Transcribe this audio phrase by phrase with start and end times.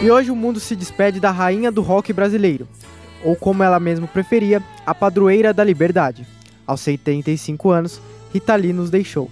[0.00, 2.68] E hoje o mundo se despede da rainha do rock brasileiro,
[3.24, 6.24] ou como ela mesma preferia, a padroeira da liberdade.
[6.64, 8.00] Aos 75 anos,
[8.32, 9.28] Rita Lee nos deixou.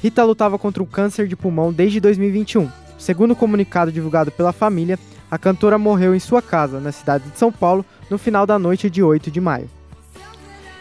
[0.00, 2.70] Rita lutava contra o câncer de pulmão desde 2021.
[3.00, 4.96] Segundo o comunicado divulgado pela família,
[5.28, 8.88] a cantora morreu em sua casa, na cidade de São Paulo, no final da noite
[8.88, 9.68] de 8 de maio.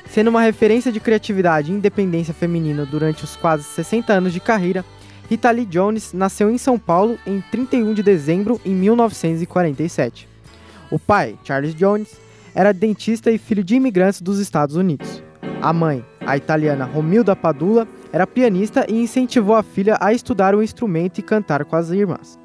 [0.07, 4.85] Sendo uma referência de criatividade e independência feminina durante os quase 60 anos de carreira,
[5.29, 10.27] Rita Lee Jones nasceu em São Paulo em 31 de dezembro de 1947.
[10.89, 12.19] O pai, Charles Jones,
[12.55, 15.21] era dentista e filho de imigrantes dos Estados Unidos.
[15.61, 20.63] A mãe, a italiana Romilda Padula, era pianista e incentivou a filha a estudar o
[20.63, 22.39] instrumento e cantar com as irmãs.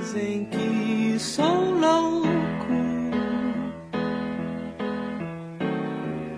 [0.00, 2.28] Dizem que sou louco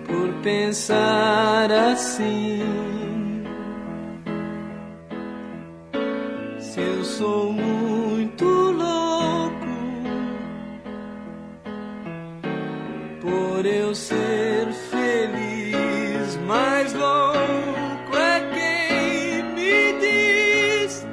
[0.07, 2.90] por pensar assim.
[7.21, 9.53] Sou muito louco
[13.21, 21.05] por eu ser feliz, mais louco é quem me diz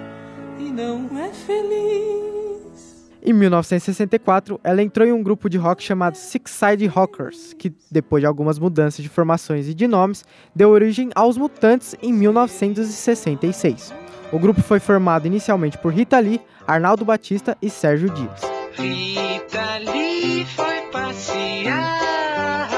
[0.59, 3.11] e não é feliz.
[3.23, 8.23] Em 1964, ela entrou em um grupo de rock chamado Six Side Rockers, que, depois
[8.23, 10.25] de algumas mudanças de formações e de nomes,
[10.57, 14.08] deu origem aos Mutantes em 1966.
[14.31, 18.41] O grupo foi formado inicialmente por Rita Lee, Arnaldo Batista e Sérgio Dias.
[18.75, 22.78] Rita Lee foi passear.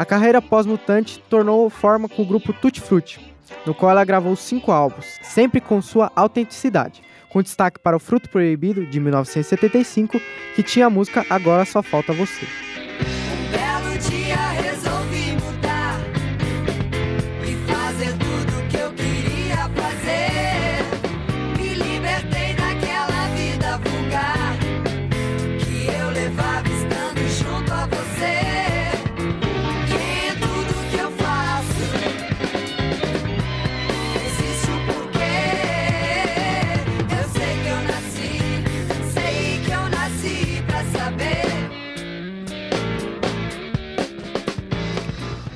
[0.00, 3.20] A carreira pós-mutante tornou forma com o grupo Tutti Frutti,
[3.66, 8.26] no qual ela gravou cinco álbuns, sempre com sua autenticidade, com destaque para o Fruto
[8.30, 10.18] Proibido, de 1975,
[10.56, 12.46] que tinha a música Agora Só Falta Você.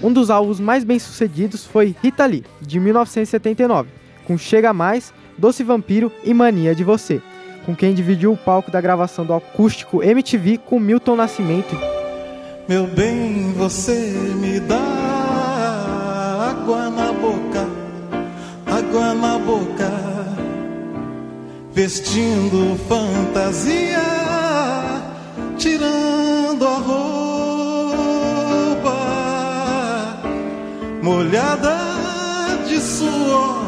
[0.04, 3.88] Um dos álbuns mais bem-sucedidos foi Rita Lee, de 1979,
[4.26, 7.22] com Chega Mais, Doce Vampiro e Mania de Você,
[7.64, 11.74] com quem dividiu o palco da gravação do acústico MTV com Milton Nascimento.
[12.68, 13.94] Meu bem, você
[14.38, 14.76] me dá
[16.50, 17.66] água na boca,
[18.66, 19.90] água na boca,
[21.72, 24.02] vestindo fantasia,
[25.56, 27.23] tirando a roupa
[31.04, 31.76] molhada
[32.66, 33.66] de suor,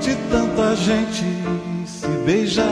[0.00, 1.24] de tanta gente
[1.84, 2.64] se beijar,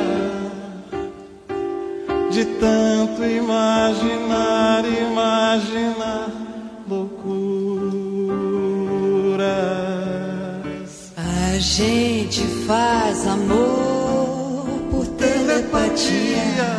[2.30, 6.30] de tanto imaginar, imaginar
[6.88, 7.24] loucuras.
[11.16, 16.70] A gente faz amor por telepatia,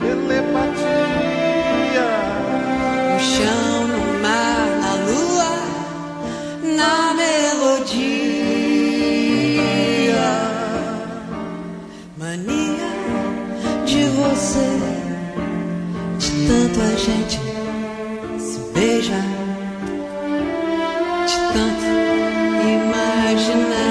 [0.00, 0.88] telepatia,
[3.12, 3.73] no chão
[16.84, 17.40] a gente
[18.38, 19.20] se beija,
[21.26, 21.84] de tanto
[22.62, 23.84] imaginar.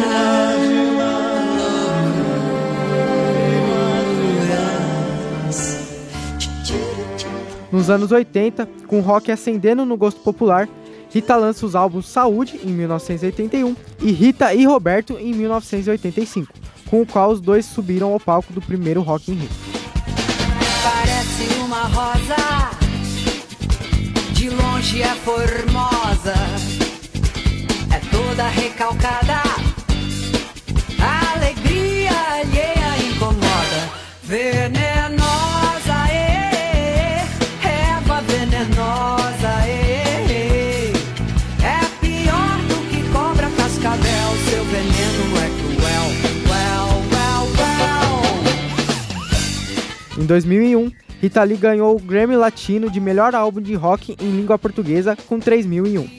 [7.74, 10.70] Nos anos 80, com o rock ascendendo no gosto popular,
[11.10, 16.54] Rita lança os álbuns Saúde, em 1981, e Rita e Roberto, em 1985,
[16.88, 19.50] com o qual os dois subiram ao palco do primeiro Rock in Rio.
[20.84, 22.63] Parece uma rosa,
[25.02, 26.34] é formosa,
[27.90, 29.53] é toda recalcada,
[50.24, 50.90] Em 2001,
[51.22, 55.38] Rita Lee ganhou o Grammy Latino de melhor álbum de rock em língua portuguesa com
[55.38, 56.10] 3001.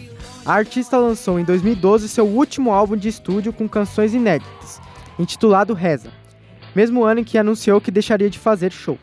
[0.44, 4.78] A artista lançou em 2012 seu último álbum de estúdio com canções inéditas,
[5.18, 6.10] intitulado Reza,
[6.74, 8.98] mesmo ano em que anunciou que deixaria de fazer shows.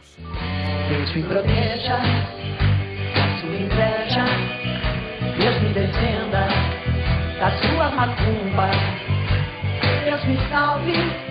[0.88, 1.98] Deus me proteja
[3.16, 4.26] da sua inveja,
[5.40, 6.48] Deus me defenda
[7.40, 8.70] da sua macumba,
[10.06, 11.31] Deus me salve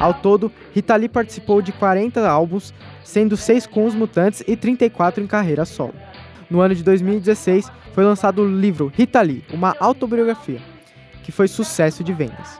[0.00, 2.72] Ao todo, Rita Lee participou de 40 álbuns,
[3.04, 5.94] sendo 6 com os Mutantes e 34 em carreira solo.
[6.48, 10.58] No ano de 2016, foi lançado o livro Rita Lee, uma autobiografia,
[11.22, 12.58] que foi sucesso de vendas.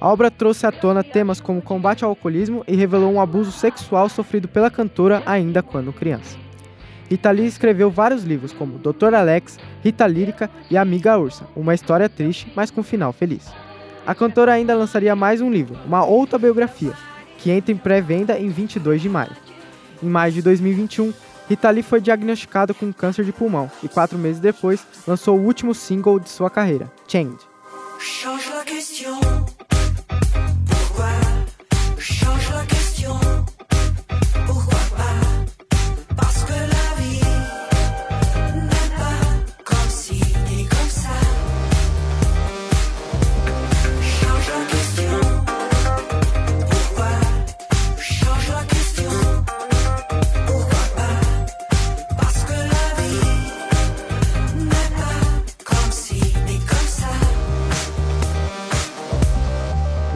[0.00, 4.08] A obra trouxe à tona temas como combate ao alcoolismo e revelou um abuso sexual
[4.08, 6.38] sofrido pela cantora ainda quando criança.
[7.10, 9.14] Rita Lee escreveu vários livros como Dr.
[9.14, 13.52] Alex, Rita Lírica e Amiga Ursa, uma história triste, mas com final feliz.
[14.06, 16.92] A cantora ainda lançaria mais um livro, uma outra biografia,
[17.38, 19.36] que entra em pré-venda em 22 de maio.
[20.02, 21.12] Em maio de 2021,
[21.48, 25.74] Rita Lee foi diagnosticada com câncer de pulmão e quatro meses depois lançou o último
[25.74, 27.38] single de sua carreira, Change.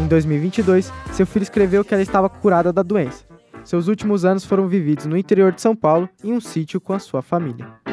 [0.04, 3.24] Em 2022, seu filho escreveu que ela estava curada da doença.
[3.64, 6.98] Seus últimos anos foram vividos no interior de São Paulo, em um sítio com a
[6.98, 7.83] sua família.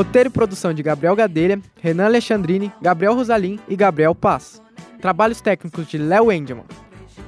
[0.00, 4.62] Roteiro e produção de Gabriel Gadelha, Renan Alexandrini, Gabriel Rosalim e Gabriel Paz.
[4.98, 6.64] Trabalhos técnicos de Léo Engelman.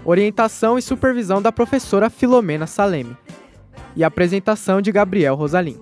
[0.06, 3.14] Orientação e supervisão da professora Filomena Saleme.
[3.94, 5.78] E apresentação de Gabriel Rosalim.